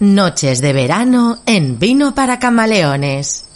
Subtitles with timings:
[0.00, 3.47] Noches de verano en vino para camaleones.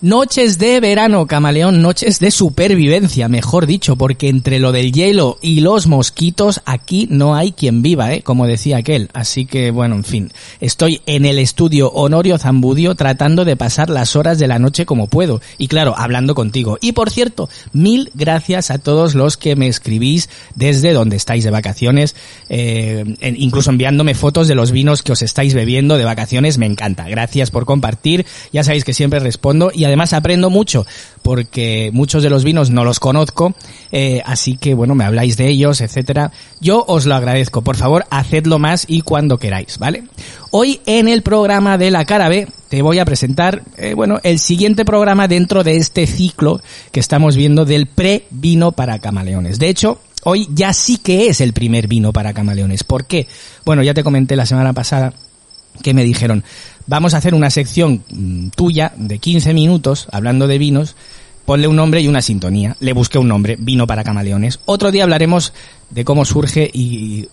[0.00, 5.58] Noches de verano, camaleón, noches de supervivencia, mejor dicho, porque entre lo del hielo y
[5.58, 8.22] los mosquitos aquí no hay quien viva, ¿eh?
[8.22, 9.10] como decía aquel.
[9.12, 14.14] Así que, bueno, en fin, estoy en el estudio Honorio Zambudio tratando de pasar las
[14.14, 15.40] horas de la noche como puedo.
[15.58, 16.78] Y claro, hablando contigo.
[16.80, 21.50] Y por cierto, mil gracias a todos los que me escribís desde donde estáis de
[21.50, 22.14] vacaciones,
[22.48, 27.08] eh, incluso enviándome fotos de los vinos que os estáis bebiendo de vacaciones, me encanta.
[27.08, 30.86] Gracias por compartir, ya sabéis que siempre respondo y además aprendo mucho
[31.22, 33.54] porque muchos de los vinos no los conozco,
[33.92, 36.32] eh, así que bueno, me habláis de ellos, etcétera.
[36.60, 40.04] Yo os lo agradezco, por favor, hacedlo más y cuando queráis, ¿vale?
[40.50, 44.38] Hoy en el programa de la cara B te voy a presentar, eh, bueno, el
[44.38, 46.60] siguiente programa dentro de este ciclo
[46.92, 49.58] que estamos viendo del pre-vino para camaleones.
[49.58, 52.84] De hecho, hoy ya sí que es el primer vino para camaleones.
[52.84, 53.26] ¿Por qué?
[53.64, 55.12] Bueno, ya te comenté la semana pasada
[55.82, 56.44] que me dijeron,
[56.88, 60.96] vamos a hacer una sección mm, tuya de 15 minutos hablando de vinos,
[61.44, 62.76] ponle un nombre y una sintonía.
[62.80, 64.58] Le busqué un nombre, Vino para Camaleones.
[64.64, 65.52] Otro día hablaremos
[65.90, 67.28] de cómo surge y,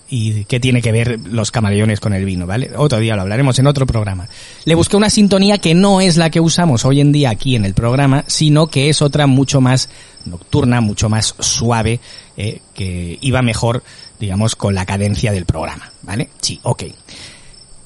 [0.47, 2.71] qué tiene que ver los camaleones con el vino, ¿vale?
[2.77, 4.29] Otro día lo hablaremos en otro programa.
[4.63, 7.65] Le busqué una sintonía que no es la que usamos hoy en día aquí en
[7.65, 9.89] el programa, sino que es otra mucho más
[10.23, 11.99] nocturna, mucho más suave,
[12.37, 13.83] eh, que iba mejor,
[14.17, 16.29] digamos, con la cadencia del programa, ¿vale?
[16.39, 16.83] Sí, ok.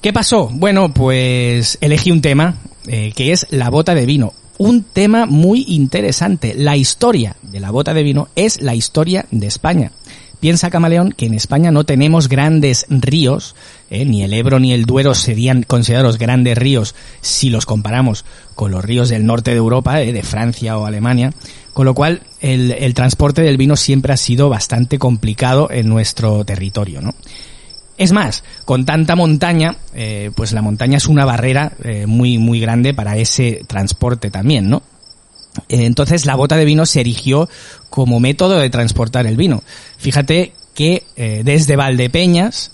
[0.00, 0.48] ¿Qué pasó?
[0.50, 2.54] Bueno, pues elegí un tema
[2.86, 4.32] eh, que es la bota de vino.
[4.56, 6.54] Un tema muy interesante.
[6.56, 9.92] La historia de la bota de vino es la historia de España.
[10.40, 13.54] Piensa Camaleón que en España no tenemos grandes ríos,
[13.90, 18.70] eh, ni el Ebro ni el Duero serían considerados grandes ríos si los comparamos con
[18.70, 21.34] los ríos del norte de Europa, eh, de Francia o Alemania,
[21.74, 26.42] con lo cual el, el transporte del vino siempre ha sido bastante complicado en nuestro
[26.46, 27.14] territorio, ¿no?
[28.00, 32.58] Es más, con tanta montaña, eh, pues la montaña es una barrera eh, muy, muy
[32.58, 34.82] grande para ese transporte también, ¿no?
[35.68, 37.46] Eh, entonces la bota de vino se erigió
[37.90, 39.62] como método de transportar el vino.
[39.98, 41.04] Fíjate que
[41.44, 42.72] desde Valdepeñas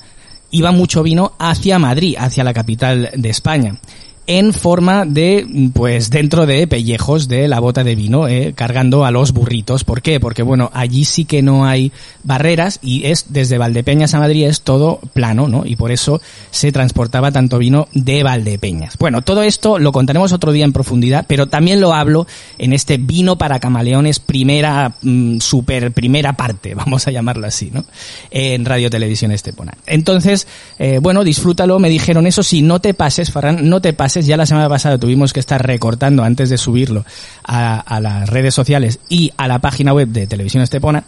[0.53, 3.81] iba mucho vino hacia Madrid, hacia la capital de España
[4.27, 9.11] en forma de, pues dentro de pellejos de la bota de vino, eh, cargando a
[9.11, 9.85] los burritos.
[9.85, 10.19] ¿Por qué?
[10.19, 11.93] Porque bueno, allí sí que no hay
[12.25, 15.65] barreras y es desde Valdepeñas a Madrid es todo plano, ¿no?
[15.65, 16.21] Y por eso
[16.51, 18.97] se transportaba tanto vino de Valdepeñas.
[18.99, 22.27] Bueno, todo esto lo contaremos otro día en profundidad, pero también lo hablo
[22.59, 27.85] en este vino para camaleones primera, mm, super primera parte, vamos a llamarlo así, ¿no?
[28.31, 29.75] En Radio Televisión Estepona.
[29.87, 30.49] Entonces,
[30.79, 34.39] eh, bueno, disfrútalo, me dijeron eso sí, no te pases, Farran, no te pases ya
[34.39, 37.05] la semana pasada tuvimos que estar recortando antes de subirlo
[37.45, 41.05] a, las redes sociales y a la página web de Televisión Estepona.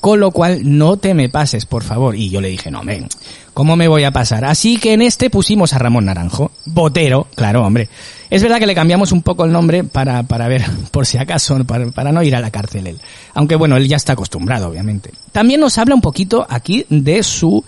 [0.00, 2.16] Con lo cual, no te me pases, por favor.
[2.16, 3.06] Y yo le dije, no, men,
[3.52, 4.46] ¿cómo me voy a pasar?
[4.46, 6.50] Así que en este pusimos a Ramón Naranjo.
[6.64, 7.88] Botero, claro, hombre.
[8.30, 11.62] Es verdad que le cambiamos un poco el nombre para, para ver, por si acaso,
[11.64, 12.98] para, para no ir a la cárcel él.
[13.34, 15.12] Aunque bueno, él ya está acostumbrado, obviamente.
[15.32, 17.62] También nos habla un poquito aquí de su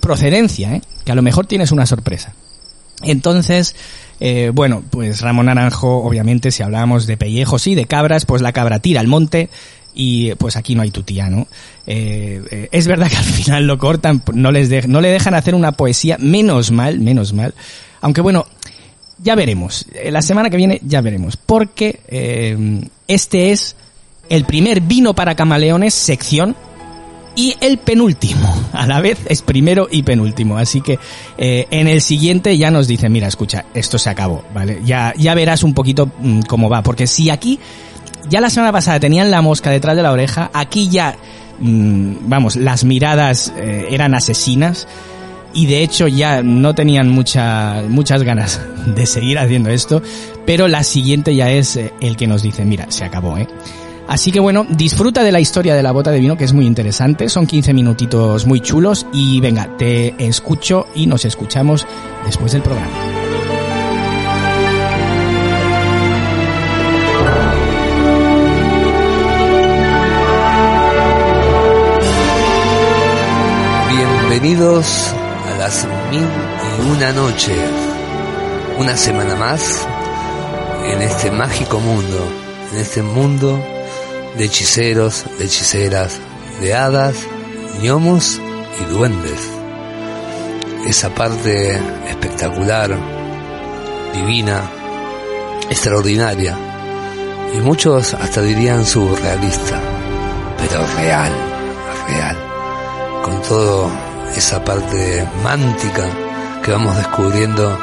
[0.00, 0.82] procedencia, ¿eh?
[1.04, 2.32] que a lo mejor tienes una sorpresa.
[3.06, 3.74] Entonces,
[4.20, 8.52] eh, bueno, pues Ramón Naranjo, obviamente, si hablábamos de pellejos y de cabras, pues la
[8.52, 9.48] cabra tira al monte
[9.94, 11.46] y pues aquí no hay tutía, ¿no?
[11.86, 15.54] Eh, eh, es verdad que al final lo cortan, no les no le dejan hacer
[15.54, 17.54] una poesía, menos mal, menos mal.
[18.00, 18.46] Aunque bueno,
[19.18, 19.86] ya veremos.
[20.10, 21.36] La semana que viene ya veremos.
[21.36, 22.00] Porque
[23.06, 23.76] este es
[24.28, 26.56] el primer vino para camaleones sección
[27.36, 28.52] y el penúltimo.
[28.72, 30.56] A la vez es primero y penúltimo.
[30.56, 30.98] Así que
[31.38, 34.80] eh, en el siguiente ya nos dice, mira, escucha, esto se acabó, ¿vale?
[34.84, 36.82] Ya, ya verás un poquito mm, cómo va.
[36.82, 37.58] Porque si aquí,
[38.28, 41.16] ya la semana pasada tenían la mosca detrás de la oreja, aquí ya,
[41.58, 44.86] mm, vamos, las miradas eh, eran asesinas.
[45.56, 50.02] Y de hecho ya no tenían mucha, muchas ganas de seguir haciendo esto.
[50.46, 53.46] Pero la siguiente ya es eh, el que nos dice, mira, se acabó, ¿eh?
[54.06, 56.66] Así que bueno, disfruta de la historia de la bota de vino, que es muy
[56.66, 57.28] interesante.
[57.28, 59.06] Son 15 minutitos muy chulos.
[59.12, 61.86] Y venga, te escucho y nos escuchamos
[62.24, 62.90] después del programa.
[73.88, 75.14] Bienvenidos
[75.48, 77.58] a las mil y una noches.
[78.78, 79.86] Una semana más
[80.84, 82.28] en este mágico mundo,
[82.72, 83.73] en este mundo
[84.36, 86.18] de hechiceros, de hechiceras,
[86.60, 87.14] de hadas,
[87.80, 88.40] gnomos
[88.80, 89.40] y duendes.
[90.86, 91.76] Esa parte
[92.08, 92.96] espectacular,
[94.12, 94.70] divina,
[95.70, 96.56] extraordinaria,
[97.54, 99.80] y muchos hasta dirían surrealista,
[100.58, 101.32] pero real,
[102.08, 102.36] real,
[103.22, 103.90] con toda
[104.36, 106.04] esa parte mántica
[106.62, 107.78] que vamos descubriendo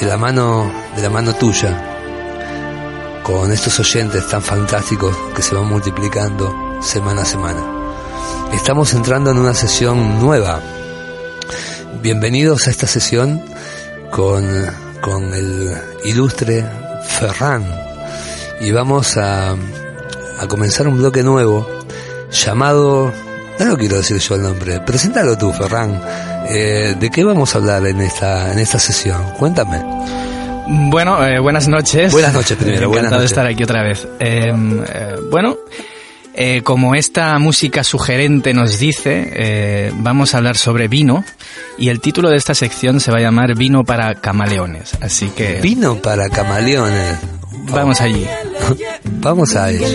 [0.00, 1.91] de la mano, de la mano tuya,
[3.22, 7.62] con estos oyentes tan fantásticos que se van multiplicando semana a semana.
[8.52, 10.60] Estamos entrando en una sesión nueva.
[12.02, 13.42] Bienvenidos a esta sesión
[14.10, 14.44] con,
[15.00, 15.72] con el
[16.04, 16.64] ilustre
[17.06, 17.64] Ferran.
[18.60, 21.68] Y vamos a, a comenzar un bloque nuevo
[22.30, 23.12] llamado,
[23.58, 26.02] no lo quiero decir yo el nombre, preséntalo tú, Ferran.
[26.48, 29.22] Eh, ¿De qué vamos a hablar en esta, en esta sesión?
[29.38, 30.31] Cuéntame.
[30.68, 32.12] Bueno, eh, buenas noches.
[32.12, 32.86] Buenas noches primero.
[32.86, 33.30] Encantado buenas de noches.
[33.30, 34.06] estar aquí otra vez.
[34.20, 34.52] Eh,
[34.94, 35.56] eh, bueno,
[36.34, 41.24] eh, como esta música sugerente nos dice, eh, vamos a hablar sobre vino
[41.76, 44.96] y el título de esta sección se va a llamar Vino para camaleones.
[45.02, 47.18] Así que Vino para camaleones.
[47.70, 48.26] vamos allí.
[49.22, 49.86] Vamos a ello.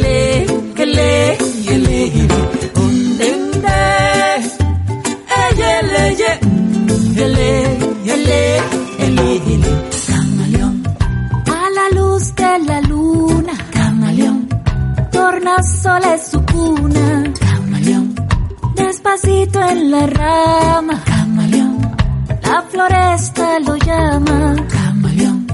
[15.57, 18.15] Tornasol es su cuna, camaleón,
[18.75, 21.95] despacito en la rama, camaleón,
[22.44, 25.48] la floresta lo llama, camaleón,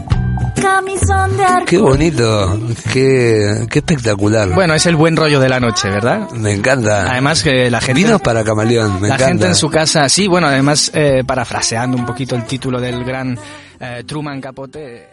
[0.61, 1.65] camisón de arco.
[1.65, 2.59] Qué bonito,
[2.91, 4.49] qué, qué espectacular.
[4.49, 6.29] Bueno, es el buen rollo de la noche, ¿verdad?
[6.31, 7.09] me encanta.
[7.09, 8.03] Además que la gente...
[8.03, 9.27] Vinos para camaleón, me la encanta.
[9.27, 13.37] gente en su casa, sí, bueno, además, eh, parafraseando un poquito el título del gran
[13.79, 15.12] eh, Truman Capote.